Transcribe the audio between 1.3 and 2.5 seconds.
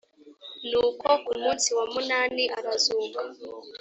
munsi wa munani